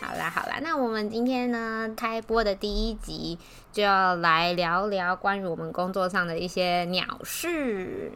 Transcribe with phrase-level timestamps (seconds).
[0.00, 3.38] 好啦好啦，那我们今天呢，开播的第一集
[3.70, 8.10] 就要来聊聊关于我们工作上的一些鸟事。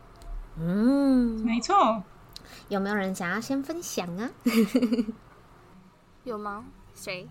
[0.59, 2.03] 嗯，没错。
[2.69, 4.31] 有没有人想要先分享啊？
[6.25, 6.65] 有吗？
[6.95, 7.29] 谁？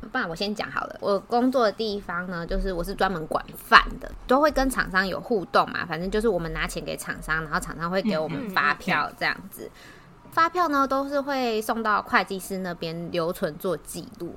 [0.00, 0.96] 呼，不然我先讲好了。
[1.00, 5.84] 我工作的地方呢，就是我是专门管饭的，都会跟厂商有互动嘛。
[5.86, 9.70] 反正就是我们拿钱给厂商，然后厂商会给我们发票这样子。
[10.30, 14.34] 发票呢，都是会送到会计师那边留存做记录。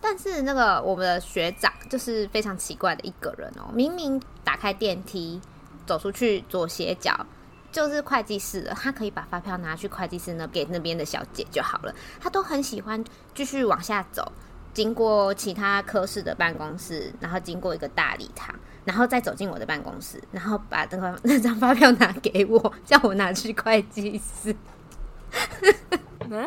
[0.00, 5.40] 但是那个我们的学长就是非常奇怪的一个人哦，明明打开电梯
[5.86, 7.26] 走出去左斜角
[7.72, 11.94] 就是会计室的，他可以把发票拿去会计室那给那边的小姐就好了。
[12.20, 13.02] 他都很喜欢
[13.34, 14.30] 继续往下走，
[14.74, 24.54] 经过其他科室的办公室，然后经过一个大礼堂，然后再走进我的办公室，然后把那个 那张发票拿给我，叫我拿去会计室。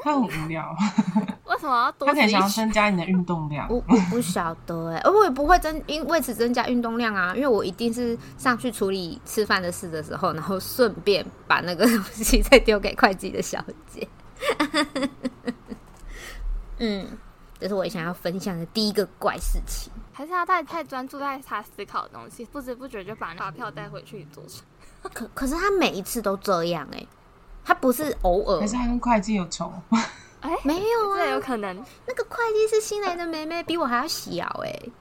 [0.03, 0.75] 他很无聊，
[1.45, 2.07] 为什么要多？
[2.07, 3.67] 他可能想要增加你的运动量。
[3.69, 14.07] 我我不晓得哎，我也不会增因为此增加运动量啊，因为我一定是上去处理吃饭的事的时候，然后顺便把那个东西再丢给会计的小姐。
[16.79, 17.07] 嗯，
[17.59, 19.91] 这是我想要分享的第一个怪事情。
[20.11, 24.63] 还是他太太专注在他思考的东西，不知不觉就把发票带回去桌上。
[25.13, 27.05] 可可是他每一次都这样哎。
[27.63, 29.71] 他不是偶尔，可是他跟会计有仇？
[30.39, 31.75] 哎、欸，没有啊，这有可能。
[32.05, 34.91] 那个会计是新来的妹妹，比我还要小哎、欸，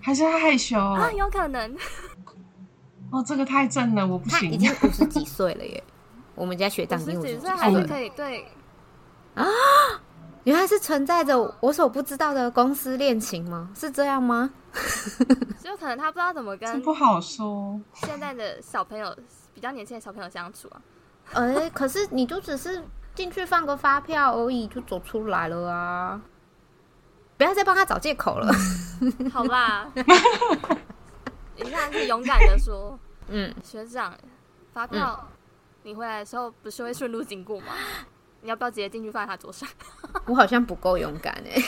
[0.00, 1.10] 还是他害羞啊？
[1.10, 1.76] 有可能。
[3.10, 4.52] 哦，这个太正了，我不行。
[4.52, 5.82] 已经五十几岁了耶，
[6.34, 8.46] 我们家学长已经五十几岁还是可以对
[9.34, 9.44] 啊？
[10.44, 13.70] 原来是存在着我所不知道的公司恋情吗？
[13.74, 14.50] 是这样吗？
[15.62, 17.80] 就可能他不知道怎么跟不好说。
[17.94, 19.16] 现在的小朋友
[19.54, 20.82] 比较年轻的小朋友相处啊。
[21.34, 22.82] 哎、欸，可是你就只是
[23.14, 26.20] 进去放个发票而已，就走出来了啊！
[27.36, 28.52] 不要再帮他找借口了，
[29.32, 29.90] 好吧？
[31.56, 34.16] 你看是勇敢的说，嗯，学长，
[34.72, 35.28] 发票、嗯、
[35.82, 37.66] 你回来的时候不是会顺路经过吗？
[38.42, 39.68] 你要不要直接进去放在他桌上？
[40.26, 41.62] 我好像不够勇敢哎、欸。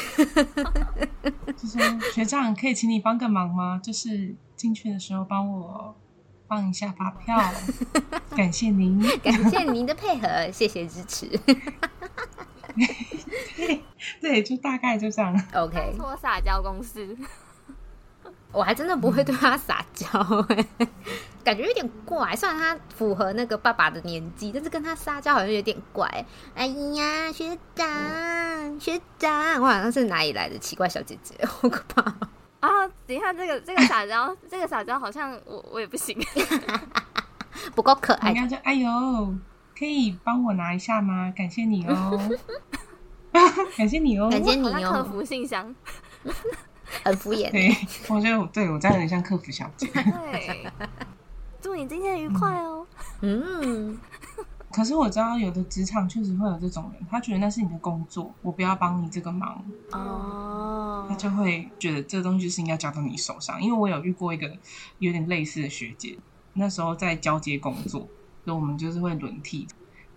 [1.57, 1.81] 就说
[2.13, 3.81] 学长，可以请你帮个忙吗？
[3.83, 5.97] 就是进去的时候帮我。
[6.47, 7.35] 放一下发票，
[8.37, 11.27] 感谢您，感谢您的配合，谢谢支持。
[14.21, 15.35] 对，就大概就这样。
[15.55, 17.17] OK，托撒娇公司，
[18.55, 20.07] 我还真的不会对他撒娇，
[20.49, 20.67] 哎，
[21.43, 22.35] 感觉有点怪。
[22.37, 26.09] 虽然他符合那个爸爸的年纪，但是跟他撒娇好像有点怪。
[26.55, 32.03] 哎呀，学长，嗯、学长，我好像是哪里来的奇怪小姐姐，好可怕。
[32.61, 32.71] 啊！
[33.07, 36.17] 等一下，这个这个撒娇，这个撒娇好像我我也不行，
[37.75, 38.33] 不够可爱。
[38.33, 39.35] 人家就哎呦，
[39.79, 41.31] 可以帮我拿一下吗？
[41.37, 42.19] 感谢你哦，
[43.77, 44.93] 感谢你哦，感谢你哦。
[44.93, 45.75] 客服信箱
[47.05, 47.51] 很敷衍。
[47.51, 47.71] 对，
[48.09, 49.87] 我觉得我对我这样很像客服小姐。
[49.93, 50.73] 对，
[51.61, 52.87] 祝你今天愉快哦。
[53.21, 53.99] 嗯。
[54.73, 63.63] 可是我知道有的职场确实会有这种人，他觉得那是你的工作，我不要帮你这个忙哦，他就会觉得这个东西是应该交到你手上。
[63.63, 64.51] 因为我有遇过一个
[64.99, 66.19] 有点类似的学姐，
[66.55, 68.01] 那时候在交接工作，
[68.45, 69.69] 所以我们就是会轮替，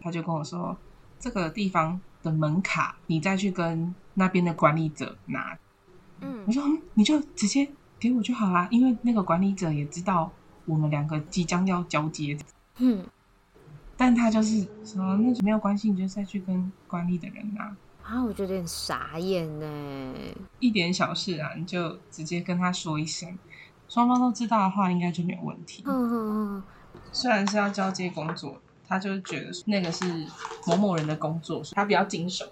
[0.02, 0.76] 他就跟我说
[1.20, 5.56] 这个地方的门卡，你再去跟那边的管理者拿。
[6.22, 6.64] 嗯，我说
[6.94, 7.68] 你就直接
[8.00, 10.32] 给我就好啦，因为那个管理者也知道
[10.66, 12.38] 我们两个即将要交接。
[12.78, 13.06] 嗯。
[14.00, 18.24] 但他就是说，那就没有关系，你就再去跟管理的人拿啊。
[18.24, 20.14] 我觉得有点傻眼呢，
[20.60, 23.36] 一点小事啊，你就直接跟他说一声，
[23.90, 25.82] 双方都知道的话，应该就没有问题。
[25.88, 26.14] 嗯嗯
[26.58, 26.64] 嗯。
[27.12, 30.06] 虽然是要交接工作，他就觉得那个是
[30.68, 32.46] 某某人的工作，他比较经手，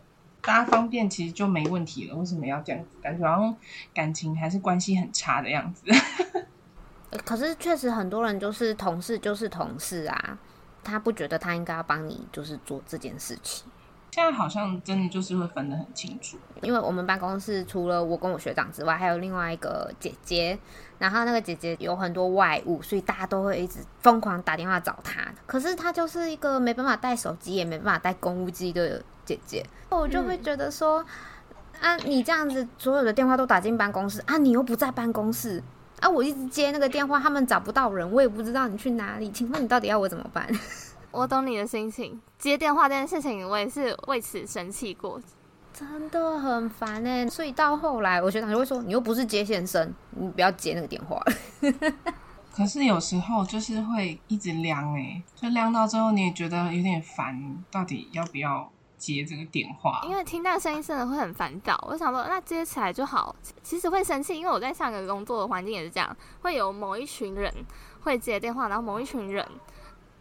[0.45, 2.15] 大家方便其实就没问题了。
[2.15, 2.89] 为什么要这样子？
[3.01, 3.55] 感觉好像
[3.93, 5.85] 感情还是关系很差的样子。
[7.25, 10.37] 可是确实很多人就是同事，就是同事啊。
[10.83, 13.65] 他不觉得他应该要帮你，就是做这件事情。
[14.11, 20.57] 现在好像真的就是会分得很清楚，因为我们办公室除了我跟我学长之外，还有另外一个姐姐。
[20.97, 25.21] 然后那个姐姐有很多外务，所以大家都会一直疯狂打电话找她。
[25.45, 29.65] 可是她就是一个没办法带手机，也没办法带公务机的姐姐。
[29.89, 31.03] 我就会觉得说，
[31.81, 35.63] 嗯、啊，你这样子所有的电话都打进办公室啊，你又不在办公室。
[36.01, 36.09] 啊！
[36.09, 39.31] 我一直接那个电话，他们找不到人，我也不知道你去哪里。
[39.31, 40.45] 请问你到底要我怎么办？
[41.09, 45.19] 我懂你的心情，接电话这件事情，我也是为此生气过。
[45.73, 47.25] 真的很烦哎。
[47.29, 51.17] 所以到后来，我学长就会说：“你又不是接线生，你不要接那个电话。
[52.53, 60.01] ”可是有时候就是会一直亮哎，就亮到最后你也觉得有点烦，到底要不要接这个电话？
[60.05, 61.77] 因为听到声音真的会很烦躁。
[61.87, 63.35] 我想说，那接起来就好。
[63.63, 67.53] 其实会生气，因为我在上个工作的环境也是这样，会有某一群人
[68.01, 69.45] 会接电话，然后某一群人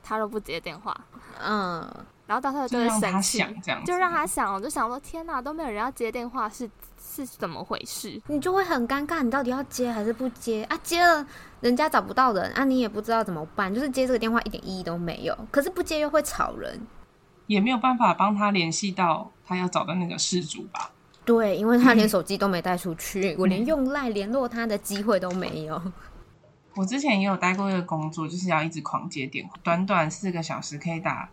[0.02, 0.94] 他都不接电话。
[1.42, 1.80] 嗯，
[2.26, 3.44] 然后到时候就会生气，
[3.84, 6.68] 就让他想，我就想说，天哪，都没有人要接电话是。
[7.06, 8.20] 是怎么回事？
[8.26, 10.80] 你就会很尴尬，你到底要接还是不接啊？
[10.82, 11.24] 接了
[11.60, 13.72] 人家找不到人啊，你也不知道怎么办。
[13.72, 16.80] 就是接这个电话一点意义都没有，可是不接又会吵人，
[17.46, 20.90] 也没有办法帮他联系到他要找的那个事主吧？
[21.24, 25.80] 对，因为他连手机都没带出去，嗯、我连用赖联络他的机会都没有。
[26.74, 31.28] 我之前也有待过一个工作，就是要一直狂接电话，短短四个小时可以打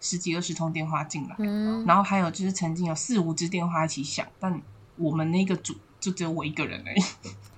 [0.00, 4.60] 十几二十通电话进来，嗯，然后还有就是曾经有四五支电话一起响，但。
[4.96, 7.00] 我们那个组就只有我一个人而已。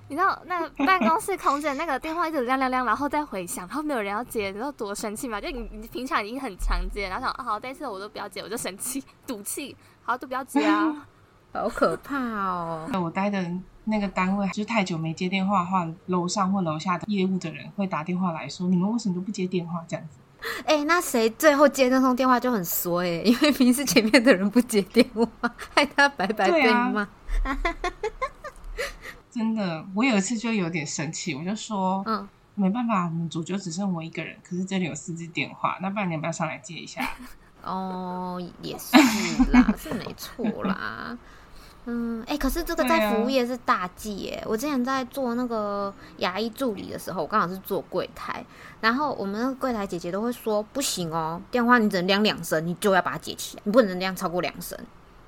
[0.07, 5.41] 你知道那办公室空间那个电话一直亮亮亮，然后再回响，然后没有人要接，你知道多生气吗？
[5.41, 11.07] 就你你平常已经很常接，然后想啊好，这次我都不要接，我就生气赌气，好都不要接啊，
[11.53, 12.87] 好可怕哦！
[13.01, 13.43] 我待的
[13.85, 20.19] 那个单位就是太久没接电话的话，楼上或楼下的业务的人会打电话来说，你们为什么都不接电话这样子？
[20.65, 25.25] 哎、欸，那谁最后接那通电话就很衰哎，因为平时前面的人不接电话，
[25.73, 27.07] 害他白白被骂。
[29.35, 37.05] 真的，我有一次就有点生气，我就说，嗯，没办法，我们组就只剩我一个人，可是这里有四支电话，那不然你要不要上来接一下？
[37.61, 38.95] 哦，也是
[39.51, 41.17] 啦，是没错啦。
[41.87, 44.41] 嗯，哎、欸，可是这个在服务业是大忌耶。
[44.41, 48.41] 啊、我之前在做那个牙医助理的时候，我刚好是做柜台，
[48.79, 54.79] 然后我们那个柜台姐姐都会说，不行哦，电话你只能亮两声，你就要把它接起来，你不能亮超过两声。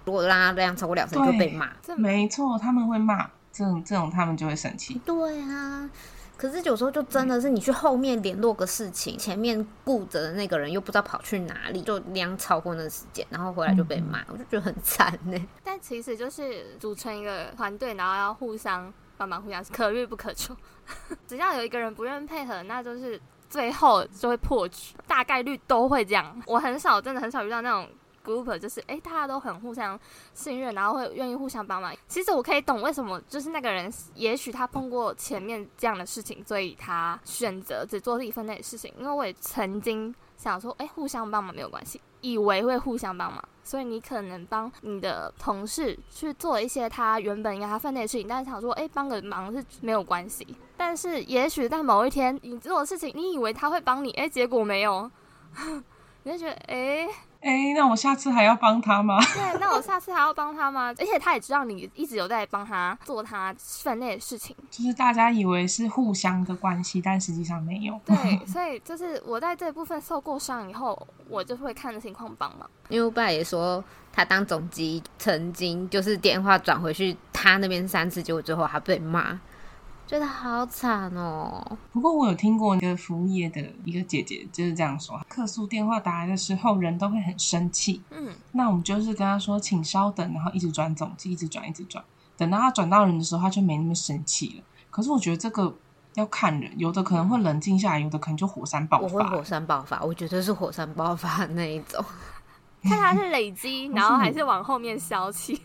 [0.06, 1.70] 如果让它亮超过两声，就被骂。
[1.84, 5.02] 这没错，他们会骂，这种这种他们就会生气。
[5.06, 5.90] 对啊。
[6.38, 15.48] 可是有时候就真的是你去后面联络个事情，前面顾着的那个人又不知道跑去哪里，就量超过那个时间，然后回来就被骂，我就觉得很惨呢。
[15.66, 20.56] 但其实就是组成一个团队，然后要互相帮忙，互相可遇不可求。
[21.26, 23.20] 只要有一个人不愿配合，那就是
[23.50, 26.40] 最后就会破局，大概率都会这样。
[26.46, 27.90] 我很少，真的很少遇到那种。
[28.28, 29.98] Group 就是哎，大家都很互相
[30.34, 31.96] 信任，然后会愿意互相帮忙。
[32.08, 38.94] 其实我可以懂为什么，就是那个人，也许他碰过前面这样的事情，所以他选择只做自己分内的事情。
[39.00, 50.46] 因为我也曾经想说，哎，互相帮忙没有关系，以为会互相帮忙，所以你可能帮你的同事去做一些他原本应该他分内的事情，但是想说，哎，帮个忙是没有关系。
[50.76, 55.10] 但是也许在某一天你做的事情，你以为他会帮你，哎，结果没有，
[56.24, 57.08] 你就觉得，哎。
[57.42, 59.20] 哎、欸，那我下次还要帮他吗？
[59.34, 60.94] 对，那我下次还要帮他吗？
[60.98, 68.00] 而且他也知道你一直有在帮他做他分内的事情，就是大家以为是互相的关系，但实际上没有。
[68.06, 72.70] 对， 所以就是我在这部分受过伤以后，我就会看着情况帮忙。
[72.90, 79.40] 因为我爸也说，他当总机曾经就是电话转回去他那边三次，结果最后还被骂。
[80.08, 81.78] 觉得好惨哦！
[81.92, 88.02] 不过我有听过一个服务业的一个姐姐就是这样说：客诉电话打来的时候，人都会很生气。
[88.12, 92.02] 嗯，那我们就是跟他说，请稍等，然后一直转总机，一直转，一直转。
[92.38, 94.64] 等到他转到人的时候，他就没那么生气了。
[94.90, 95.76] 可是我觉得这个
[96.14, 99.04] 要看人，有的可能会冷静下来，有的可能就火山爆发。
[99.04, 102.02] 我会火山爆发，我觉得是火山爆发那一种。
[102.84, 105.60] 看他是累积，然后还是往后面消气。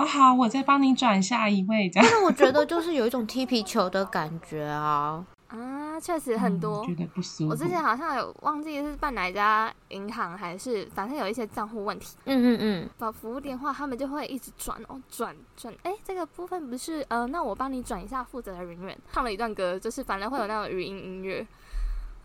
[0.00, 1.90] 哦，好，我再帮你转下一位。
[1.90, 5.22] 这样，但是我觉得就是有一种踢皮球的感觉啊。
[5.48, 6.82] 啊，确实很多。
[6.82, 7.50] 嗯、觉得不舒服。
[7.50, 12.16] 我之前好像有忘记是办哪一家银行，还是反正有一些账户问题。
[12.24, 12.90] 嗯嗯嗯。
[12.98, 15.74] 找服务电话，他们就会一直转哦，转转。
[15.82, 18.96] 哎，这个部分不是呃，那我帮你转一下负责的人员。
[19.12, 21.46] 唱了一段歌，就是反正会有那种语音音乐。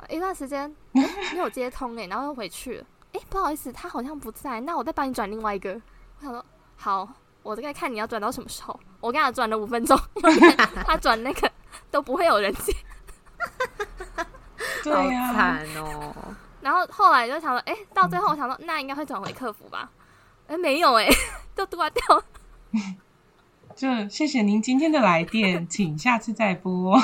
[0.07, 2.85] 一段时间没有接通哎，然后又回去了。
[3.11, 5.73] 哎，不好意思，他好像不在，那我再帮你转另外一个。
[5.73, 6.45] 我想说，
[6.77, 7.09] 好，
[7.45, 8.77] 我再看你要转到什么时候。
[8.99, 9.95] 我跟他转了五分钟，
[10.83, 11.51] 他转那个
[11.91, 12.73] 都不会有人接，
[14.83, 16.13] 对呀、啊，惨哦。
[16.59, 19.91] 然后后来就想说，哎，到最后我想说，那应该会转回客服吧？
[20.47, 21.07] 哎，没有哎，
[21.55, 22.23] 都挂掉了。
[23.75, 26.99] 就谢谢您今天的来电，请下次再拨。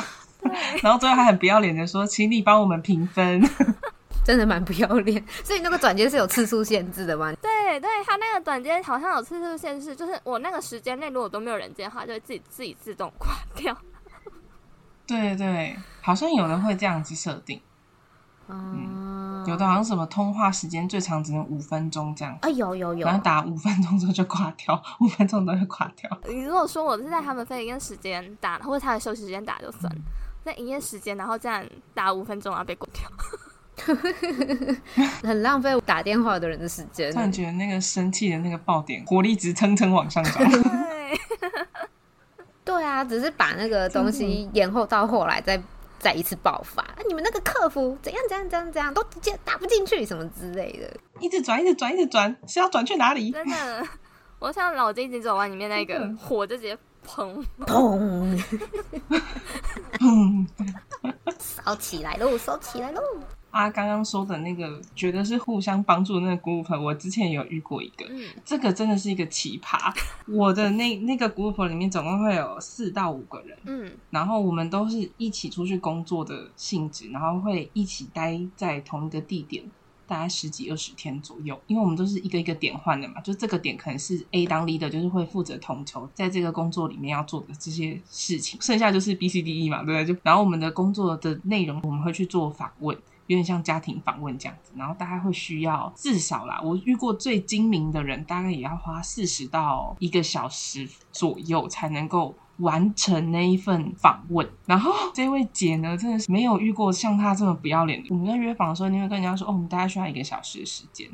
[0.81, 3.48] 然后最后还很不要脸的说，请你帮我们评分。
[4.23, 7.33] 真的蛮不要脸，所以那个转接是有次数限制的吗？
[7.41, 13.75] 对对，他那个转接好像有次数限制，就是我那个时间内如果都没有人接的话，就会自己自己自动挂掉。
[15.07, 17.61] 对对，好像有人会这样子设定。
[18.47, 19.43] 嗯。
[19.43, 22.37] 哦，有的好像什么通话时间最长只能五分钟这样。
[22.41, 26.09] 啊，有有有，然后打五分钟之后就挂掉， 五分钟都会挂掉。
[26.27, 30.01] 你如果说我是在他们非营业时间打，或者他的休息时间打就算，了、
[30.45, 33.09] 在营业时间然后这样打五分钟然后被挂掉。
[35.23, 37.11] 很浪费打电话的人的时间。
[37.11, 40.33] 突然觉得那个生气的那个爆点，火力值蹭蹭往上涨。
[40.49, 41.19] 对，
[42.63, 45.61] 对啊，只是把那个东西延后到后来再
[45.97, 46.85] 再一次爆发。
[47.07, 53.31] 你们那个客服怎样怎样怎样怎样都直接打不进去什么之类的，一直转一直转一直转，是要转去哪里？
[53.31, 53.87] 真的，
[54.39, 58.37] 我像脑筋急转弯里面那个火就直接砰砰
[59.97, 60.45] 砰，
[61.39, 63.01] 烧起来喽，烧起来喽！
[63.51, 69.93] 啊，刚刚说的那个，觉得是互相帮助的那个 group，我之前有遇过一个，嗯、这个真的是一个奇葩。
[70.25, 79.63] 我的那那个 group 里面总共会有四到五个人，嗯，然后我们都是一起出去工作的性质，然后会一起待在同一个地点，
[80.08, 90.05] 大概十几二十天左右，因为我们都是一个一个点换的嘛，就这个点可能是 A 当 leader，就是会负责统筹在这个工作里面要做的这些事情，剩下就是 B、C、D、E 嘛，对不对？
[90.05, 92.98] 就然后我们的工作的内容，我们会去做访问。
[93.31, 104.45] 有点像家庭访问这样子，然后大概会需要至少啦，我遇过最精明的人，大概也要花四十到一个小时左右才能够完成那一份访问。
[104.65, 108.07] 然后这位姐呢，真的是没有遇过像她这么不要脸的。
[108.09, 111.09] 我们在约访的时候，你会跟人家说：“哦，我们大概需要一个小时的时间。”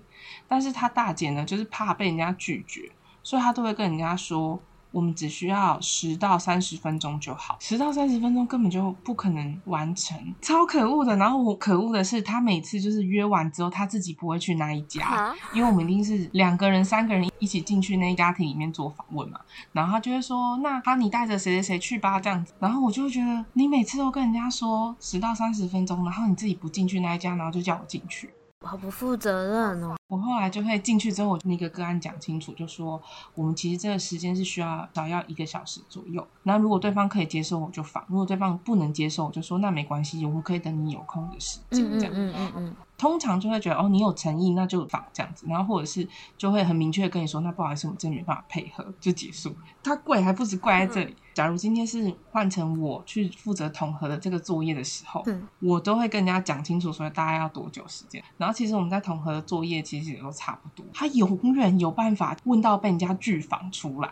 [0.49, 4.59] 但是她大姐呢，就是怕被人家拒绝，所以她都会跟人家说。
[4.91, 11.15] 我们只需要十到三十分钟就好，十到三十分钟根本就不可能完成，超可恶的。
[11.17, 19.39] 然后我可恶的是，他每次就是约完之后，他自己不会去那一家，因为我们一定是两个人、三个人一起进去那一家庭里面做访问嘛。
[19.71, 22.53] 然后他就会说：“那他你带着谁谁谁去吧。”这样子。
[22.59, 28.29] 然后我就会觉得，你每次都跟人家说十到三十分钟，然后你自己不进去那一家，然后就叫我进去。
[28.67, 29.95] 好不负责任哦！
[30.07, 33.01] 我后来就会进去之后，我那个个案讲清楚，就说
[33.33, 36.25] 我们其实这个时间是需要少要一个小时左右。
[36.43, 42.13] 那如果对方可以接受，我就放；如果对方不能接受，我就说那没关系，我们可以等你有空的时间这样。
[42.13, 42.75] 嗯嗯嗯嗯。
[42.97, 45.45] 通常就会觉得哦，你有诚意，那就访这样子。
[45.47, 49.55] 然后或者是就会很明确的跟你说，那不好意思，我们真没办法配合，就结束。
[49.83, 51.15] 他跪还不止跪在这里。
[51.35, 58.23] 假如今天是换成我去负责统合的这个作业的时候，嗯、我都会跟人家讲清楚，所以大概要多久时间。
[58.37, 60.83] 然后其实我们在统合的作业其实也都差不多。
[60.93, 64.11] 他永远有办法问到被人家拒访出来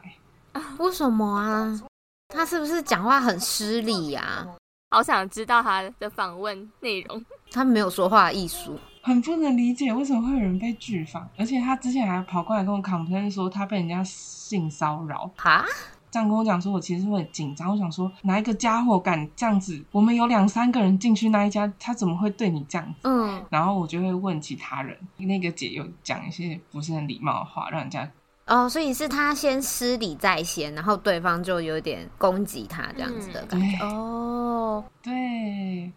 [0.51, 0.61] 啊？
[0.77, 1.81] 为什么啊？
[2.27, 4.55] 他是不是讲话很失礼呀、啊？
[4.91, 7.25] 好想知道他的访问内容。
[7.55, 15.65] 他没有说话艺术，很不能理解为什么会有人被拒访，而且他之前还跑过来跟我 complain 说他被人家性骚扰哈。
[16.11, 17.69] 这样跟我讲说，我其实会很紧张。
[17.69, 19.83] 我想说，哪一个家伙敢这样子？
[19.91, 22.93] 我们有两三个人进去那一家，他怎么会对你这样子？
[23.03, 24.97] 嗯，然后我就会问其他人。
[25.17, 28.09] 那个姐又讲一些不是很礼貌的话，让人家
[28.45, 33.77] 哦，所以是他先失礼在先，然后对方就有点攻击他这样子的感觉。
[33.81, 35.91] 嗯、哦，对，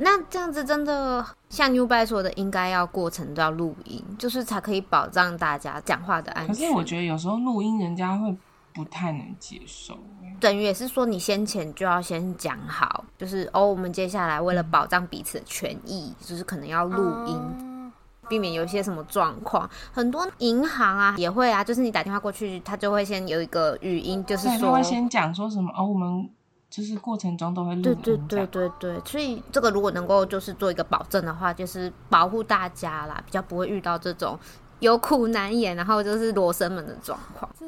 [0.00, 6.54] 那这样子真的像 Newbie 说的，应该要过程都要录音，就是才可以保障大家讲话的安全。
[6.54, 8.36] 可是我觉得有时候录音，人家会。
[8.76, 9.96] 不太能接受，
[10.38, 17.90] 等于也是说你先前就要先讲好，就是哦，我们接下来为了保障彼此的权益，就是可能要录音，嗯、
[18.28, 19.66] 避免有一些什么状况。
[19.94, 26.28] 很多银行啊也会啊，就是你打电话过去，他就会先有一个语音，就是说会先讲说什么哦，我们
[26.76, 27.80] 就是过程中都会录。
[27.80, 34.38] 对对对对对，所以这个如果能够就是做一个保证的话，就是保护大家啦，比较不会遇到这种
[34.80, 37.50] 有苦难言，然后就是罗生门的状况。
[37.58, 37.64] 这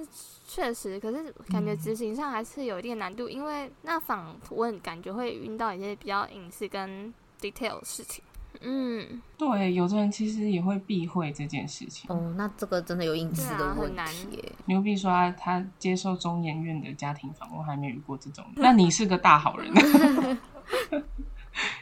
[0.46, 7.10] 确实，可是感觉执行上还是有一定难度，嗯、因为那访问感觉会遇到一些比较隐私跟
[7.40, 8.22] detail 的事情。
[8.60, 12.10] 嗯，对，有的人其实也会避讳这件事情。
[12.10, 14.52] 哦，那这个真的有隐私的问题。
[14.66, 18.44] 牛逼说他，他接受中研院的家庭访问，还没遇过这种。
[18.56, 19.72] 那你是个大好人。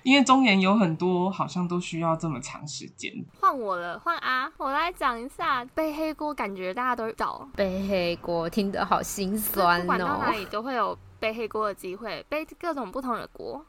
[0.02, 3.12] 因为中研有很多，好像都需要这么长时间。
[3.40, 4.50] 换我了，换啊！
[4.56, 9.82] 我来讲一下背黑锅，感觉大家都找背黑锅，听得好心酸哦。
[9.82, 13.62] 不管到哪里都会有背黑锅的机会，背各种不同的锅。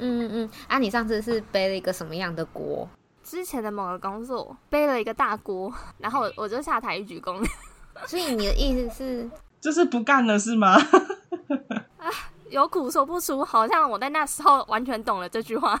[0.00, 2.88] 嗯嗯，啊，你上次是背了一个什么样的锅？
[3.22, 7.44] 之前的某个工作背了一个大锅，然后我我就下台一鞠躬。
[8.06, 10.76] 所以你的意思是，就是不干了是吗？
[11.98, 12.08] 啊
[12.48, 15.78] 有苦说不出，好像我在那时候完全懂了这句话。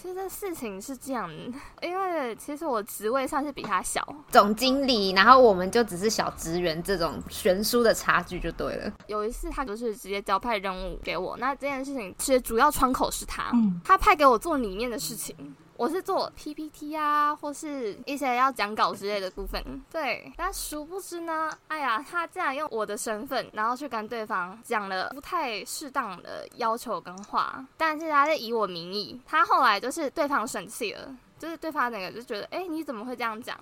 [0.00, 1.30] 其其实事情是这样，
[1.82, 8.90] 因为其实我职位上是比他小，总经理，然后我们就只是小职员，这种悬殊的差距就对了。
[9.06, 15.36] 有一次他就是直接交派任务给我，那这件事情其实主要窗口是他，嗯、他派给我做里面的事情。
[15.78, 19.62] 我是做 PPT 啊，或是一些要讲稿之类的部分。
[19.92, 27.64] 对，但殊不知呢，哎呀，他竟然用我的身份，然后去跟对方讲了不太适当的要求跟话。
[27.76, 33.56] 但是他是以我名义，他后来就是对方生气了，就是对方那个就觉得，哎，你怎么会这样讲？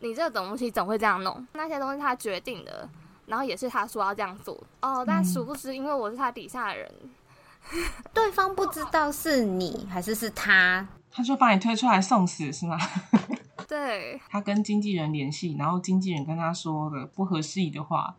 [0.00, 1.46] 你这个东西怎么会这样弄？
[1.52, 2.88] 那些东西他决定的，
[3.26, 5.04] 然后也是他说要这样做哦。
[5.06, 6.92] 但殊不知，因为我是他底下的人，
[8.12, 10.84] 对方不知道是你还是是他。
[11.16, 12.76] 他就把你推出来送死是吗？
[13.66, 14.20] 对。
[14.28, 18.14] 他跟经纪人联系，然后经纪人跟他说的不合适宜的话，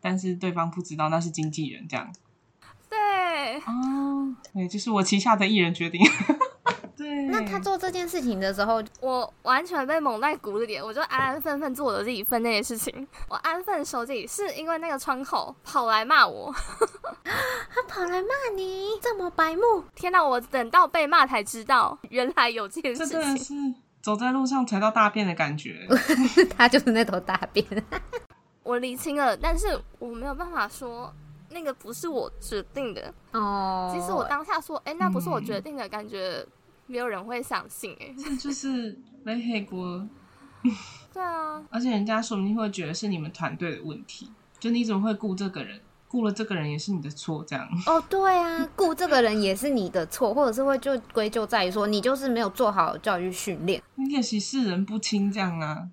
[0.00, 2.10] 但是对方不知道那是经纪人这样。
[2.88, 3.58] 对。
[3.66, 6.00] 哦，对，就是我旗下的艺人决定。
[7.02, 7.24] 对。
[7.26, 13.06] 那他做这件事情的时候，我完全被蒙在鼓里，我就安安分分做我自己分内的事情。
[13.28, 16.54] 我安分守己，是因为那个窗口跑来骂我。
[17.24, 19.82] 他跑来骂你，这么白目！
[19.94, 23.18] 天哪，我等到被骂才知道，原来有这件事情。
[23.18, 23.54] 这真的是
[24.02, 25.86] 走在路上踩到大便的感觉。
[26.56, 27.66] 他就是那头大便。
[28.62, 31.12] 我理清了，但是我没有办法说
[31.50, 33.90] 那个不是我决定的哦。
[33.94, 36.46] 其实我当下说，哎、欸，那不是我决定的，嗯、感觉
[36.86, 38.06] 没有人会相信、欸。
[38.06, 40.06] 哎， 这就是背黑锅。
[41.12, 45.80] 对啊，而且人家说不定会觉得是你们团队的问题，就你怎么会雇这个人？
[46.08, 55.88] 雇了这个人也是你的错，这样哦，对啊，雇这个人也是你的错，或者是会就归咎在于说你就是没有做好教育训练，你也是视人不清这样啊。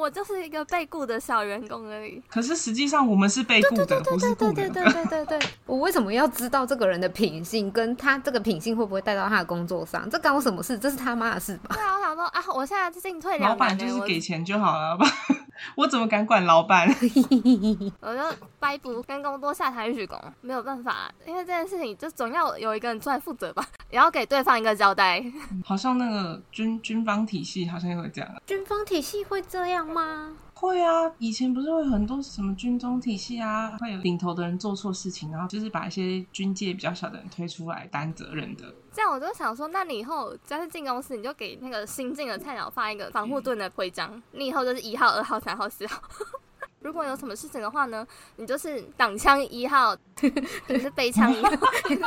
[0.00, 2.22] 我就是一个被雇的小员工而已。
[2.28, 3.86] 可是实际上我们是被雇的。
[3.86, 10.08] 对对对对对对对对， 我为什么要知道这个人的品性跟他这个品性会不会带到他的工作上？
[10.08, 10.78] 这干我什么事？
[10.78, 11.74] 这是他妈的事吧。
[11.74, 13.50] 对啊，我想说啊，我现在进退两。
[13.50, 15.06] 老板就是给钱就好了吧。
[15.76, 16.88] 我怎么敢管老板？
[18.00, 18.22] 我就
[18.58, 25.22] 拜不，跟工多下台去工，没有办法，因为这件事情就总要有一个人出来负责吧，也要给对方一个交代。
[25.62, 28.30] 好像那个军军方体系好像也会这样。
[28.46, 29.89] 军方体系会这样。
[29.90, 30.32] 吗？
[30.54, 38.74] 会啊，以前不是会很多什么军中体系啊，会有领头的人做错事情，然后就是把一些军界比较小的人推出来担责任的。
[38.92, 46.02] 这样我就想说，那你以后只要是进公司，你就给那个新进的菜鸟发一个防护盾的徽章，嗯、你以后就是一号、二号、三号、四号。
[46.80, 49.96] 如果有什么事情的话呢，你就是挡枪一号，
[50.68, 51.50] 你是背枪一号，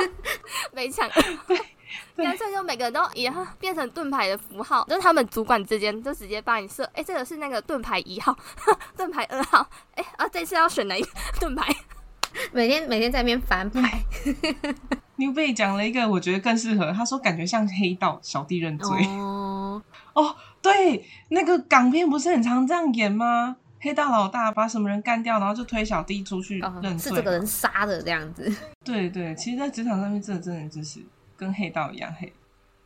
[0.74, 1.10] 背枪。
[2.18, 8.36] 干脆就每个人都也变成盾牌的符号，就是他们主管之间就直接帮你设，哎、欸，这个是那个盾牌一号，
[8.98, 11.74] 盾牌二号，哎、欸，啊，这次要选哪一个 盾牌？
[12.52, 14.04] 每天每天在那边翻牌。
[15.18, 16.92] 牛贝讲了一个，我觉得更适合。
[16.92, 18.90] 他说感觉像黑道小弟认罪。
[19.06, 19.80] 哦
[20.14, 23.56] 哦，对，那个港片不是很常这样演吗？
[23.80, 28.52] 黑道老大把什么人干掉，然后就推小弟出去认罪，哦、是这个人杀的这样子。
[28.84, 31.00] 对对，其实，在职场上面，真的真的就是。
[31.36, 32.32] 跟黑道一样黑。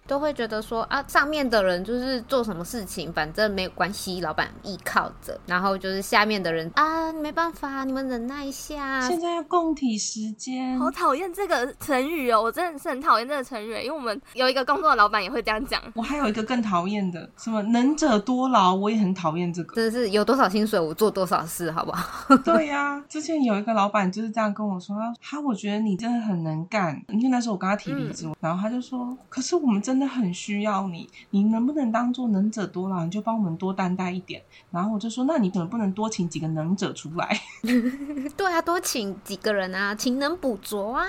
[0.07, 9.01] 都会觉得说啊，上面的人就是做什么事情，反正没有关系，老板依靠着，然后就是下面的人啊，没办法，你们忍耐一下。
[9.01, 15.81] 现在要共体时间，好讨厌这个成语哦，我真的是很讨厌这个成语，因为我们有一个工作的老板也会这样讲。
[15.93, 19.75] 我还有一个更讨厌的，什么能者多劳，我也很讨厌这个。
[19.75, 22.35] 真的是有多少薪水，我做多少事，好不好？
[22.37, 30.87] 对呀、啊，之前有一个老板就是这样跟我说，他我觉得你真的很能干，因为那时候我跟他提离职，嗯、然后他就说，可是我们真的很需要。
[30.87, 33.03] 你，你能不能当做能者多劳？
[33.05, 34.41] 你就帮我们多担待一点。
[34.71, 37.39] 然后我就说，那你可能不能多请几个能者出来？
[38.37, 41.05] 对啊，多请几个人啊，勤能补拙啊。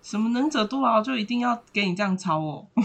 [0.00, 2.66] 什么能者多劳就一定要给你这样抄哦？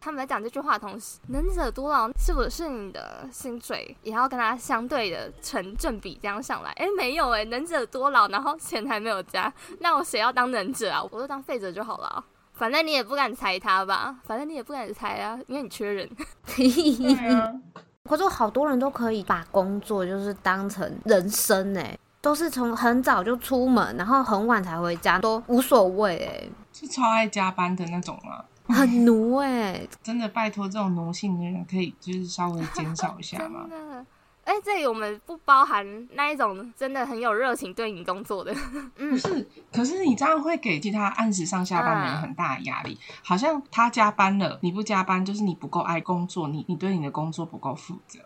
[0.00, 6.72] 他们在讲这句话的同时，能者多劳是不是你的薪水也要跟他相对的成正比这样上来？
[6.72, 11.00] 哎，没有哎，能者多劳，然后钱还没有加，那我谁要当能者啊？
[11.08, 12.24] 我就当废者就好了。
[12.52, 14.16] 反正你也不敢裁他吧？
[14.24, 16.08] 反正你也不敢裁啊，因为你缺人。
[16.08, 17.52] 啊、
[18.08, 26.48] 可是好多人都可以把工作就是当成人生哎，都是从很早就出门，然后很晚才回家，都无所谓哎。
[26.72, 28.44] 是超爱加班的那种吗？
[28.68, 33.66] 很奴哎， 真的拜托这种奴性的人可以就是稍微减少一下吗？
[33.70, 34.06] 真的。
[34.44, 38.52] 哎，这里我们不包含那一种真的很有热情对你工作的，
[38.96, 39.48] 嗯，不是。
[39.72, 48.18] 可是你这样会给其他按时上下班的人很大的压力，嗯、好像他加班了，你不加班就是你不够爱工作，你你对你的工作不够负责，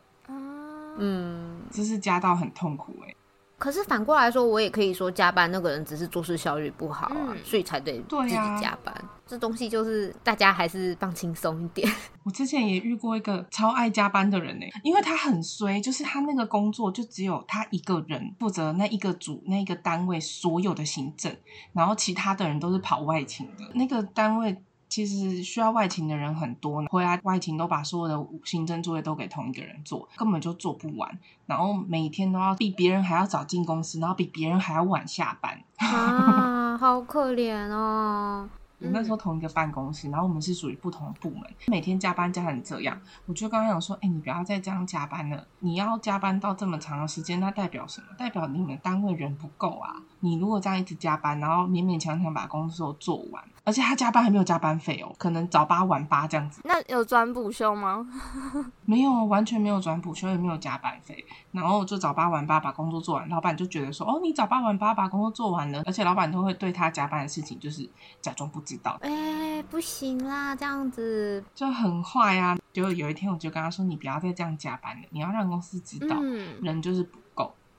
[0.99, 3.17] 嗯，这是加到很痛苦哎、欸。
[3.59, 8.95] 可是反过来说，我也可以说加班那个人只是做事效率不好啊，嗯、所以才得自己加班。
[8.95, 11.91] 啊、这东西就是大家还是放轻松一点。
[12.25, 21.35] 我之前也遇过一个超爱加班的人呢，因为他很衰，就是他那个工作就只有他一个人负责那一个组那一个单位所有的行政，
[21.73, 23.65] 然后其他的人都是跑外勤的。
[23.75, 24.63] 那个单位。
[24.89, 31.19] 其实需要外勤的人很多，回来外勤都把所有的行政作业都给同一个人做，根本就做不完。
[31.47, 35.61] 然后每天都要比别人还要早进公司，然后比别人还要晚下班。
[35.79, 38.49] 啊，好可怜哦！
[38.79, 45.47] 我那时候同一个办公室，然后我们是属于不同的部门，每天加班加成这样，我就刚刚想说，哎，你不要再这样加班了。
[45.61, 48.07] 你要加班到这么长的时间，那代表什么？
[48.19, 49.97] 代表你们单位人不够啊！
[50.21, 53.43] 你如果这样一直加班，然后勉勉强强把工作做完。
[53.67, 56.61] 而且他加班还没有加班费哦，可能早八晚八这样子。
[56.65, 58.07] 那有转补休吗？
[58.87, 61.27] 没有，完全没有转补休，也没有加班费。
[61.51, 67.91] 然后就早八晚八把工作做完，老板就觉得说：“哦，你早八晚八把工作做完了。”而且老板都会对他加班的事情就是
[68.23, 68.97] 假装不知道。
[69.03, 72.59] 哎、欸，不行啦，这样子就很坏呀、啊。
[72.73, 77.23] 就有一天我就跟他说：“你不要再这样加班了，你要让公司知道，嗯、人就是不够。”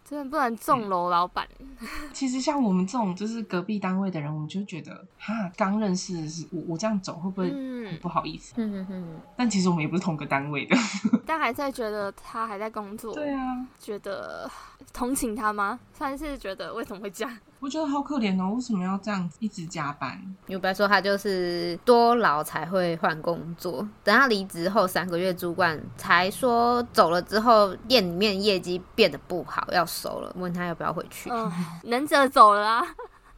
[0.08, 1.46] 真的不能纵楼老板。
[2.14, 8.54] 其实像我们这种就是隔壁单位的人，我们就觉得哈，刚认识的是我，我这样走会不会很不好意思？
[8.58, 9.20] 嗯嗯嗯。
[9.36, 10.78] 但其实我们也不是同个单位的。
[11.28, 13.14] 但还在觉得他还在工作。
[13.14, 13.68] 对啊。
[13.80, 14.50] 觉得
[14.94, 15.80] 同情他吗？
[15.94, 17.38] 算是觉得为什么会这样？
[17.60, 20.20] 我觉得好可怜哦，为什么要这样子一直加班？
[20.46, 31.30] 有不要说他就是多劳才会换工作，等他离职后三个月，主管才说走了之后店里面业绩变得不好，要收了，问他要不要回去。
[31.32, 31.52] 嗯，
[31.86, 32.86] 能者走了啊。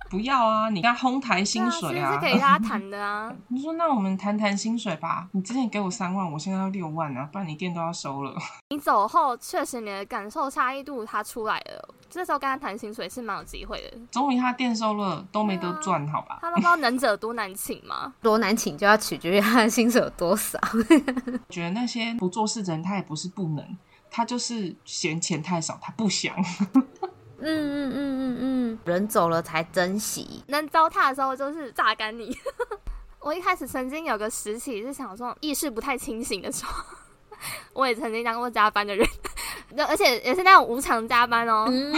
[0.10, 0.70] 不要啊！
[0.70, 2.14] 你跟他哄抬薪水啊！
[2.14, 3.32] 是给他谈的啊！
[3.50, 5.28] 你说那我们谈谈薪水吧。
[5.34, 8.36] 你之前给我三万，我现在要六万啊，不然你店都要收了。
[8.70, 11.94] 你走后，确实你的感受差异度他出来了。
[12.10, 13.98] 这时候跟他谈薪水是蛮有机会的。
[14.10, 16.40] 终于他店收了，都没得赚，啊、好吧？
[16.42, 18.12] 他都不知道能者多难请吗？
[18.24, 20.60] 多难请就要取决于他的薪水有多少。
[21.50, 23.64] 觉得那些不做事的人，他也不是不能，
[24.10, 26.36] 他就是嫌钱太少，他不想。
[27.42, 32.38] 嗯嗯嗯嗯嗯，人走了才珍惜，能糟蹋的时候就是榨干你。
[33.20, 36.84] 我一开始曾经有个时期是想说意识不太清醒的时候，
[37.74, 39.06] 我也曾经当过加班的人。
[39.78, 41.94] 而且也是那种无偿加班哦，嗯、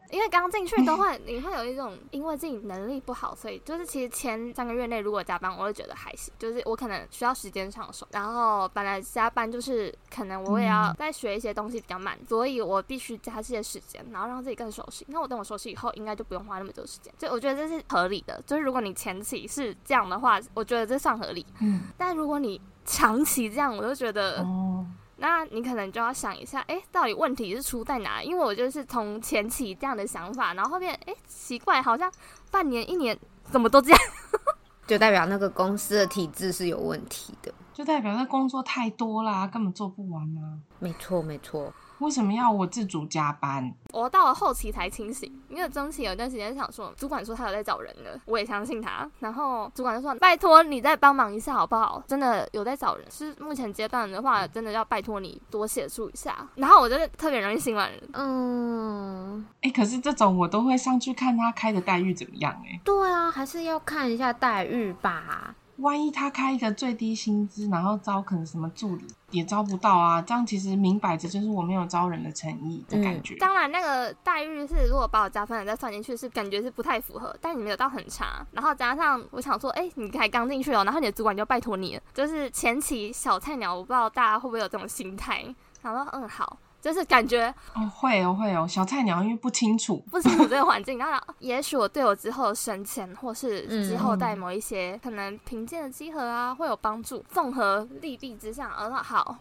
[0.10, 8.06] 因为刚进去都会，你会有一种因为自己能力不好，所以就是其实前三个月内如果加班，我会觉得还行，就是我可能需要时间上手。
[8.12, 15.06] 然后本来加班就是可能我也要再学一些东西比较慢，所以我必须加这些时间，然后让自己更熟悉。
[15.08, 17.12] 那我等我熟悉以后，应该就不用花那么多时间。
[17.18, 21.44] 就我觉得这是合理的，就是如果你前期是这样的话，我觉得这算合理。
[21.60, 24.42] 嗯，但如果你长期这样，我就觉得。
[24.42, 24.86] 哦
[25.18, 28.22] 那你可能就要想一下，哎、欸，到底问题是出在哪？
[28.22, 32.10] 因为我就是从前期这样的想法，然后后面，哎、欸，奇怪，好像
[32.50, 33.18] 半年、一年
[33.50, 34.00] 怎么都这样，
[34.86, 40.60] 就代表那个公司的体制是有问题的，就代表那工作太多啦，根本做不完啊。
[40.78, 41.72] 没错，没错。
[41.98, 43.72] 为什么要我自主加班？
[43.92, 49.10] 我到了后期才清醒，因为中期有一段时间想说，主管说他有在找人了，我也相信他。
[49.20, 52.02] 然后主管就说：“拜托你再帮忙一下好不好？
[52.06, 57.90] 真的有在找人，是目前阶段的话，真的要拜托你多协助一下。”然后我就特别容易心软。
[58.12, 62.74] 嗯，哎、欸，可是这种我都会上去看他开的待遇怎么样、欸？
[62.74, 65.54] 哎，对啊，还是要看一下待遇吧。
[65.78, 73.34] 万一他开一个最低薪资，然后招可能什么助理也招不到啊，这样其实明摆着就是我没有招人的诚意的感觉。
[73.34, 77.36] 嗯、当然，那个待遇是如果把我加分了再算进去，是感觉是不太符合。
[77.40, 85.44] 但你没有到很差，然后加上我想说，哎、欸，你才刚进去哦，然后你的主管就拜托你了，就是前期小菜鸟，我不知道大家会不会有这种心态，
[85.82, 86.58] 想说嗯好。
[86.86, 97.24] 就是感觉哦，会哦，会哦，小菜鸟因为不清楚，不清楚这个环境，然后也许我对我之后升迁，或是之后带某一些可能评鉴的稽核啊，会有帮助。
[97.28, 99.36] 综合利弊之下，而好，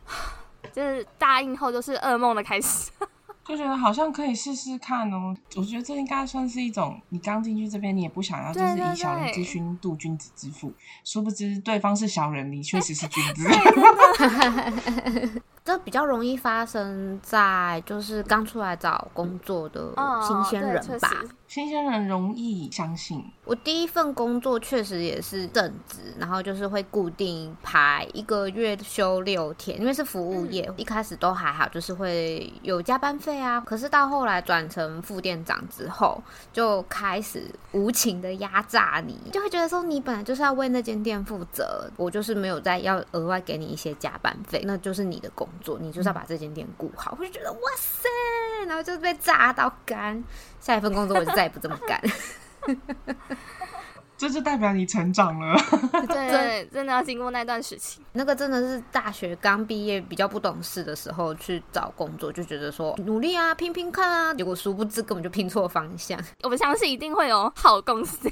[0.73, 2.89] 就是答应后就是噩梦的开始，
[3.45, 5.35] 就觉得好像可以试试看哦。
[5.55, 13.47] 我觉得这应该算是一种，你刚进去这边，你也不想要，就是以小人之心度君子之腹，殊不知对方是小人，你确实是君子。
[15.65, 21.09] 这比较容易发生在就是刚出来找工作的新鲜人吧。
[21.23, 23.23] 哦新鲜人容易相信。
[23.45, 33.61] 我第一份工作确实也是正职，然后就是会固定排一个月休六天，因为是服务业，一开始都还好，就是会有加班费啊。
[33.61, 47.15] 可是到后来转成副店长之后，就开始无情的压榨你，就会觉得说你本来就是要为那间店负责，我就是没有再要额外给你一些加班费，那就是你的工作，你就是要把这间店顾好。
[47.19, 48.07] 我就觉得哇塞，
[48.67, 50.23] 然后就被炸到干。
[50.59, 52.01] 下一份工作我就再也不这么干。
[54.17, 55.57] 这就代表你成长了。
[56.07, 58.01] 对，对，真的要经过那段时期。
[58.13, 66.17] 那个真的是大学刚毕业比较不懂事的时候去找工作，就觉得说努力啊，拼拼看啊，结果殊不知根本就拼错方向。
[66.43, 68.31] 我们相信一定会有好公司。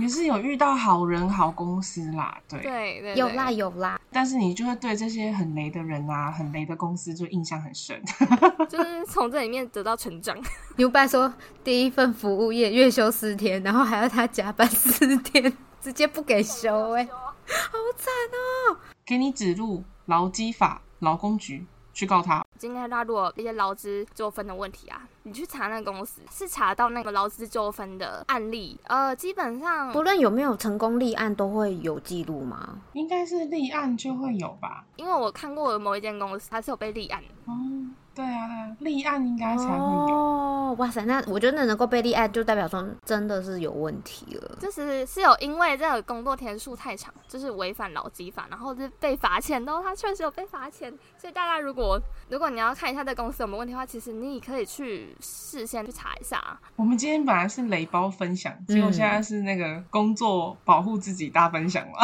[0.00, 8.00] 你是有遇到好人好公司啦，对，对，对，对，有啦有啦，但是你就会对这些很雷的人啊，很雷的公司就印象很深，
[8.70, 10.36] 就是从这里面得到成长。
[10.76, 11.34] 牛掰说
[11.64, 18.76] 第一份服务业月休四天，然后还要他加班四天，直接不给休哎、欸，好惨哦、喔！
[19.04, 21.66] 给你指路劳基法劳工局。
[21.98, 22.46] 去告他。
[22.56, 28.78] 今天他如果一些劳资纠纷的问题啊，你去查那个公司，是查到那个劳资纠纷的案例。
[28.84, 32.78] 呃，基本上不论有没有成功立案，都会有记录吗？
[32.92, 34.84] 应该是立案就会有吧。
[34.94, 37.34] 因为我看过某一间公司，它是有被立案的。
[37.48, 40.16] 嗯对啊，立案应该才会有。
[40.16, 44.56] 哦，哇塞，那我觉得能够被立案，就代表说真的是有问题了。
[44.58, 49.64] 就是是有因为这个工作天数太长，就是违反劳基法，然后是被罚钱。
[49.64, 56.58] 然后他确实有被罚钱，所以大家如果如果你要看一下这公司有没有问题的话，其实你也可以去事先去查一下。
[56.74, 61.98] 我们今天本来是雷包分享，结果现在是那个工作保护自己大分享嘛。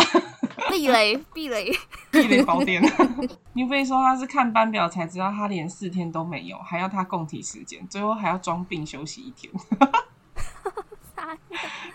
[0.70, 1.72] 避雷，避雷，
[2.10, 2.82] 避雷宝典。
[3.54, 9.52] 你不说他是看班表才知道他连四天都没有，还要他供体时间，最后还要装病休息一天。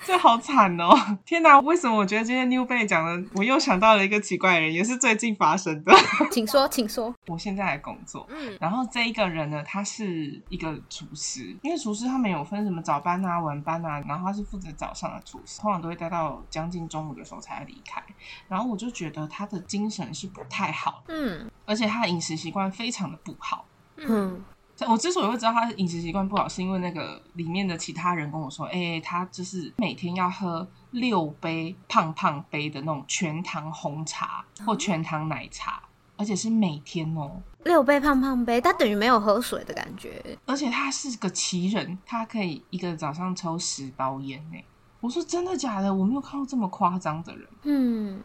[0.06, 0.90] 这好惨哦！
[1.26, 5.94] 天哪，为什么我觉得今天 New 贝讲的，我又想到了一个奇怪的人，也是最近发生的。
[6.32, 7.14] 请说，请说。
[7.28, 18.02] 我现在来工作，嗯，然后这一个人呢，他是一个厨师，因为厨师他没有分什么早班啊、晚班啊，然后他是负责早上的厨师，通常都会待到将近中午的时候才离开。
[18.48, 23.66] 然后我就觉得他的精神是不太好，嗯，而且他的饮食习惯非常的不好，
[23.98, 24.44] 嗯。
[24.88, 35.82] 我之所以会知道他饮食习惯不好，是因为那个里面的其他人跟我说，哎、欸，他就是每天要喝六杯胖胖杯的那种全糖红茶或全糖奶茶，
[36.16, 40.38] 而且是每天哦、喔，六杯胖胖杯，他等于没有喝水的感觉。
[40.46, 44.58] 而且他是个奇人，他可以一个早上抽十包烟呢。
[45.02, 45.94] 我说真的假的？
[45.94, 47.48] 我没有看到这么夸张的人。
[47.64, 48.22] 嗯。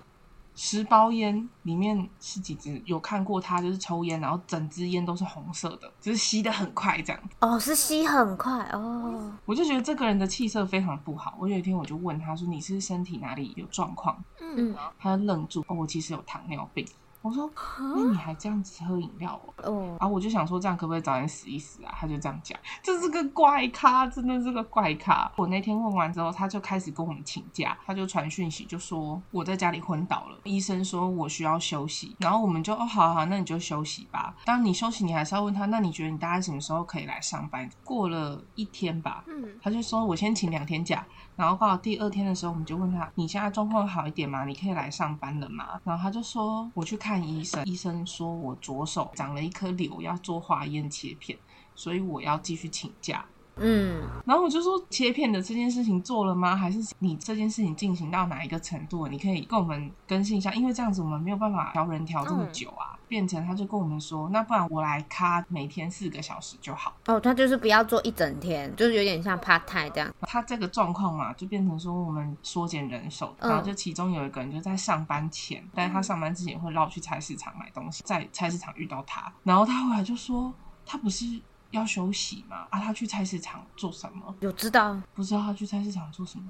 [0.54, 2.80] 十包烟里面是几支？
[2.86, 7.22] 有看过他就是抽烟，然后整支烟都是红色的，就是吸的很快这样。
[7.40, 9.32] 哦，是吸很快哦。
[9.44, 11.34] 我就觉得这个人的气色非常不好。
[11.38, 15.64] 我有一天我就问他说：“你是身体哪里有状况？”嗯，他就愣住。
[15.66, 16.86] 哦，我其实有糖尿病。
[17.24, 17.50] 我说，
[17.96, 19.54] 那你还这样子喝饮料哦？
[19.64, 21.94] 哦，然后我就想说，这样可不可以早点死一死啊？
[21.98, 25.32] 他就这样讲，这是个怪咖，真的是个怪咖。
[25.36, 32.14] 我那天问完之后，他就开始跟我们请假，他就传讯息就说我在家里昏倒了，医生说我需要休息。
[32.18, 34.36] 然后我们就哦，好好，那你就休息吧。
[34.44, 37.66] 当你休息，你还是要问他，那你觉得你大概什么时候可以来上班？
[37.82, 41.02] 过了一天吧，嗯，他就说我先请两天假。
[41.36, 44.44] 然后到了第二天的时候，我们就问他：“你现在状况好一点吗？
[44.44, 51.38] 你可以来上班了吗？”然后他就说：“我去看医生，医生说我左手长了一颗瘤，要做化验切片，
[51.74, 53.24] 所以我要继续请假。”
[53.56, 56.56] 嗯，然后我就说，切片的这件事情做了吗？
[56.56, 59.06] 还是你这件事情进行到哪一个程度？
[59.06, 62.93] 你可以跟我们更新一下，因为这样子我们没有办法调人调这么久啊。
[63.04, 66.96] 嗯、变成他就跟我们说，那不然我来卡每天四个小时就好。
[67.06, 70.14] 哦，他就是不要做一整天，就是有点像 part time 这样。
[70.22, 80.52] 他这个状况嘛，就变成说我们缩减人手，然后就其中有一个人就在上班前，嗯、但是他上班之前会绕去菜市场买东西，在菜市场遇到他，然后他后来就说，
[80.86, 81.40] 他不是。
[81.70, 82.68] 要休息嘛？
[82.70, 84.32] 啊，他去菜市场做什么？
[84.38, 84.96] 有知道？
[85.12, 86.44] 不知道他去菜市场做什么？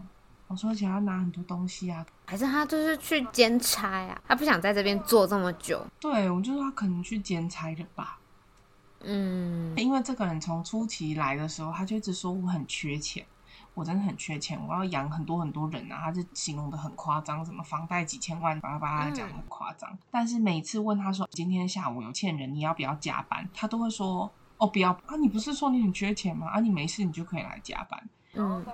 [0.46, 4.20] 我说，而且要拿很多东西啊，还是他就是去兼差啊？
[4.28, 5.84] 他不想在这边做这么久。
[5.98, 8.18] 对，我就说他可能去兼差的吧。
[9.00, 13.26] 嗯，因为这个人从初期来的时候，他就一直说我很缺钱，
[13.74, 16.02] 我真的很缺钱，我要养很多很多人啊。
[16.04, 19.90] 他就形容的很夸张，什么房贷几千万，巴拉巴拉讲得很夸张。
[19.90, 23.48] 嗯、但是每次问他说今天下午有欠人，你要不要加班？
[23.52, 24.32] 他都会说。
[24.56, 25.16] 哦，不要啊！
[25.20, 26.46] 你不是说你很缺钱吗？
[26.46, 28.08] 啊，你没事，你就可以来加班。
[28.34, 28.64] 嗯，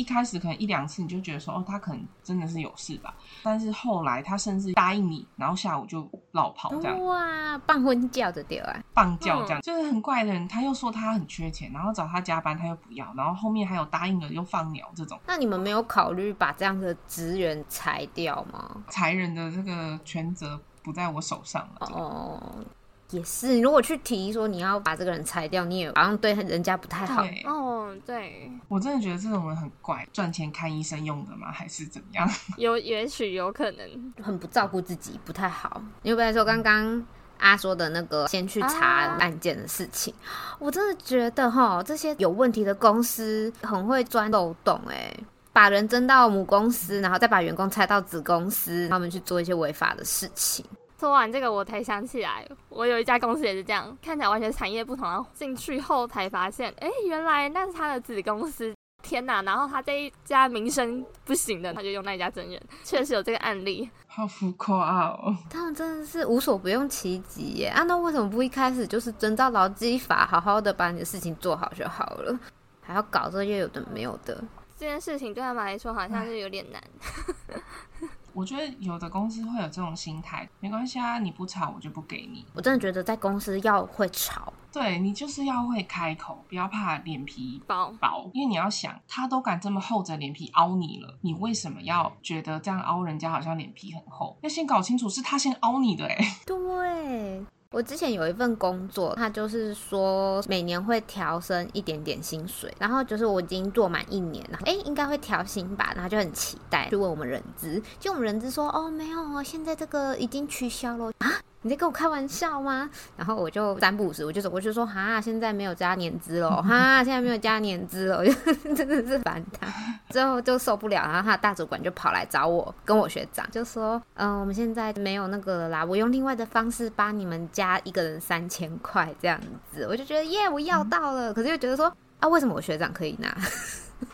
[0.00, 3.14] 一开始可能一两次你就觉得说，哦，他可能真的是有事吧。
[3.42, 7.04] 但是后来他甚至答应你，然后下午就落跑这样。
[7.04, 10.48] 哇，半婚叫的对啊，办教这样，嗯、就是很怪的人。
[10.48, 15.20] 他又说他很缺钱，然后找他加班他又不要，然后后面还有答应了又放鸟这种。
[15.26, 18.82] 那你们没有考虑把这样的职员裁掉吗？
[18.88, 21.86] 裁人的这个权责不在我手上了。
[21.92, 22.64] 哦。
[23.10, 27.24] 也是，如果去提说你要把这个人裁掉，你也好像对人家不太好。
[27.44, 31.50] 哦，对，我真的觉得这种人很怪，赚钱看医生用的吗？
[31.52, 32.28] 还是怎样？
[32.56, 35.82] 有，也许有可能很不照顾自己，不太好。
[36.02, 37.04] 因为本来说刚刚
[37.38, 45.12] 阿说的那个先去查案件的事情，啊、我真的觉得哈，这些有问题的公司很会钻漏洞，哎，
[45.52, 50.64] 把人争到母公司，然后再把员工拆到子公司，他们去做一些违法的事情。
[51.00, 58.74] 说完这个，我才想起来，我有一家公司也是这样，看起来完全产业不同，然后进去后才发现，哎，原来那是他的子公司。
[59.02, 59.40] 天哪！
[59.40, 63.88] 然后他这一家名声不行的，他就用那一家真人，确实有这个案例。
[64.06, 65.34] 好浮夸哦！
[65.48, 67.68] 他们真的是无所不用其极耶！
[67.68, 72.38] 啊，那为什么不一开始就是遵照劳基法，好好的把你的事情做好就好了，
[72.82, 74.44] 还要搞这些有的没有的？
[74.78, 76.82] 这件事情对他们来说好像是有点难。
[78.40, 82.42] 我觉得有的公司会有这种心态，没关系啊，你不吵我就不给你。
[82.54, 94.38] 我真的觉得在公司要会吵，对，你就是要会开口，不要怕脸皮薄薄，因为你要想，他都敢这么厚着脸皮凹你了，你为什么要觉得这样凹人家好像脸皮很厚？
[94.40, 96.36] 要先搞清楚是他先凹你的哎、欸。
[96.46, 97.44] 对。
[97.72, 111.12] 我之前有一份工作，他就是说每年会调升一点点薪水，然后就是我已经做满一年了，哎，应该会调薪吧，然后就很期待，就问我们人资，就我们人资说，哦，没有哦，现在这个已经取消了。
[111.18, 111.39] 啊。
[111.62, 112.88] 你在跟我开玩笑吗？
[113.16, 118.32] 然后我就三不五时，我就走过去说：“哈，现在没有加年资了， 哈，现在没有加年资了。”我就
[118.74, 119.66] 真的是烦他，
[120.08, 129.38] 最后就受不了，然后他的大主管就跑来找我，跟我学长就说：“嗯、呃，我们现在没有那个了啦，我用另外的方式帮你们加一个人三千块这样
[129.70, 133.36] 子。”我就觉得耶，我要到了，可是又觉得说啊，为什么我学长可以拿？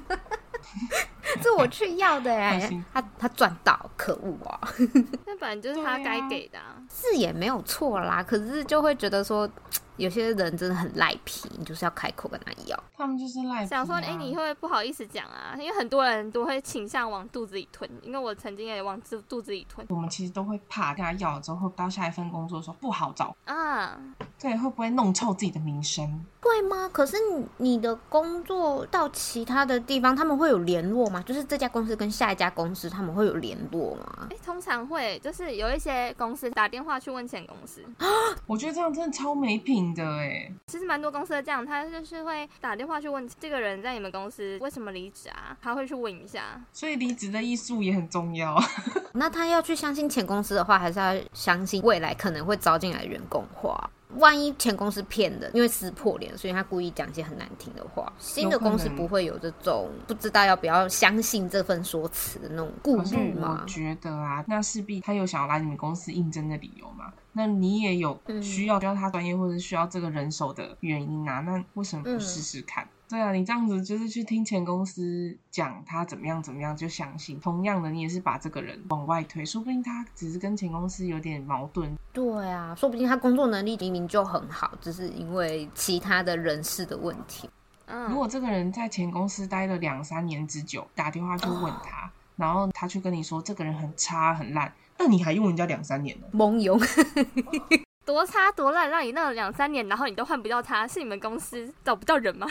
[1.42, 4.60] 是我去要的哎、欸，他他赚到，可恶啊！
[5.26, 8.22] 那反正就是他该给的、啊，是也没有错啦。
[8.22, 9.50] 可是就会觉得说。
[9.98, 12.76] 有些人真的很赖皮，你就是要开口跟他要。
[12.98, 13.66] 他们就是赖皮、啊。
[13.68, 15.54] 想说，哎、欸，你会不会不好意思讲啊？
[15.56, 19.86] 因为很多人都会倾向往肚子里吞，因为我曾经也往肚肚子里吞。
[19.92, 23.96] 我们其实都会怕跟他要了之后，到下一份工作的时候不好找啊。
[24.40, 26.26] 对，会不会弄臭自己的名声？
[26.44, 26.90] 会吗？
[26.92, 27.16] 可是
[27.58, 31.24] 你的工作到其他的地方，他们会有联络吗？
[31.26, 34.28] 就是这家公司跟下一家公司，他们会有联络吗？
[34.30, 37.82] 哎、欸，通常会，就是有一些公司打电话去问前公司。
[38.46, 40.52] 我觉得这样真的超没品的哎。
[40.68, 46.62] 其实蛮多公司的这样，他就是会打电话去问这个人在你们公司为什么离职啊，他会去问一下。
[46.74, 48.62] 所以离职的艺术也很重要。
[49.14, 53.90] 那他要去相信前公司的话，还是要相信未来可能会招进来的员工话？
[54.18, 58.12] 万一前公司骗的，因为撕破脸，所以他故意讲一些很难听的话。
[58.18, 63.60] 新的公司不会有这种不知道要不要相信这份说辞的那种顾虑吗？
[63.62, 67.12] 我觉得啊，那势必他有想要来你们公司应征的理由嘛。
[67.32, 71.40] 那你也有需要需要他专业或者需要这个人手的原因啊？
[71.40, 72.84] 那为什么不试试看？
[72.84, 77.40] 嗯对啊，你这样子就是去听前公司讲他怎么样怎么样就相信。
[77.40, 81.96] 同样的，你也是把这个人往外推，说不定他只是跟前公司有点矛盾。
[82.12, 87.50] 对啊，说不定他工作能力明明就很好，只是因为其他的人事的问题。
[87.86, 96.28] 嗯，如果这个人在前公司待了两三年之久，打电话去问他，哦、然后他去跟你说这个人很差很烂，那你还用人家两三年呢？
[96.34, 96.80] 蒙用。
[98.06, 102.48] 多差多烂，让你弄了两三年，然后你都换不掉他，是你们公司找不到人吗？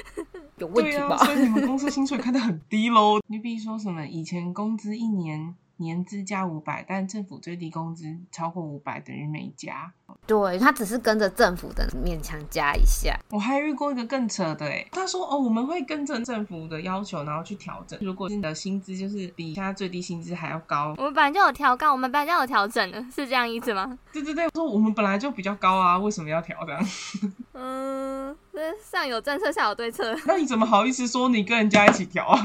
[0.58, 1.08] 有问题吧？
[1.08, 3.20] 对啊，所以你们公司薪水开得很低喽。
[3.28, 5.54] 你比如说什么，以前工资一年。
[5.78, 9.92] 年资加五百，但政府最低工资超过五百，等于没加。
[10.26, 13.18] 对，他只是跟着政府的勉强加一下。
[13.30, 17.98] 我还遇过一个更扯的，哎，他说哦，我们会跟着政府的要求，然后去调整。
[18.02, 23.98] 如果你的薪资就是比现在最低薪资还要高，我们本来就有调高，我们本来就有调整的，是这样意思吗？
[24.12, 26.76] 对对对，说我们本来就比较高啊，为什么要调整？
[27.54, 28.36] 嗯，
[28.82, 30.16] 上有政策，下有对策。
[30.26, 32.42] 那你怎么好意思说你跟人家一起调啊？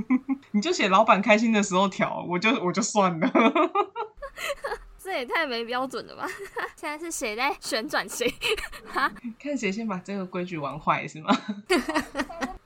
[0.52, 2.74] 你就写老板开心的时候调，我就我。
[2.74, 3.30] 就算了，
[4.98, 6.26] 这也太没标准了吧？
[6.74, 8.28] 现在是谁在旋转谁？
[8.84, 11.30] 哈，看谁先把这个规矩玩坏是吗？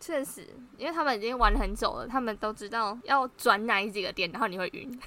[0.00, 4.98] 确实，因为他们已经玩了很久了，他们都知道要转哪几个点，然后你会晕。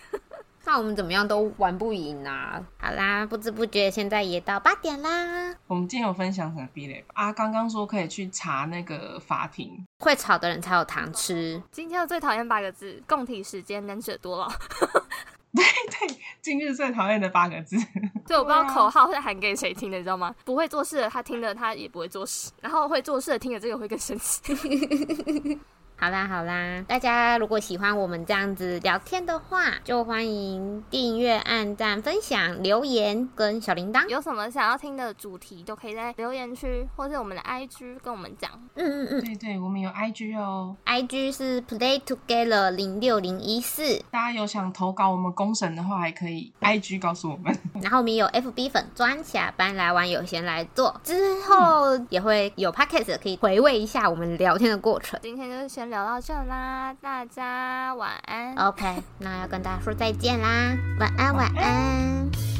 [0.63, 2.61] 那我们怎么样都玩不赢啊！
[2.79, 5.55] 好啦，不知不觉现在也到八点啦。
[5.67, 7.33] 我们今天有分享什么避雷啊？
[7.33, 11.61] 刚刚说可以去查那个法庭，会吵的人才有糖吃。
[11.71, 14.47] 今天的最讨厌八个字：共体时间，能者多劳。
[15.53, 17.75] 对对，今日最讨厌的八个字。
[18.25, 20.33] 对，我不知道口号是喊给谁听的，你知道吗？
[20.45, 24.53] 不会做事的他听了他也不会做事，然后会做事的听了这个会更生气。
[26.03, 34.07] 好啦好啦，大家如果喜欢我们这样子聊天的话，就欢迎订阅、按赞、分享、留言跟小铃铛。
[34.07, 38.49] 有什么想要听的主题，都可以在留言区或是我们的 IG 跟我们讲。
[38.73, 44.03] 嗯嗯嗯，对对，我们有 IG 哦，IG 是 Play Together 零六零一四。
[44.09, 47.55] 大家有想投稿我们公审的话，还可以 IG 告诉我们。
[47.79, 55.19] 然后我们有 FB 粉专，下班来玩有闲来做，之后也会有 Podcast 可以回味一下我们聊天的过程。
[55.21, 58.55] 今天就是先聊到这啦，大家晚安。
[58.55, 61.53] OK，那要跟大家说再见啦，晚安，晚安。
[61.57, 62.50] 晚安。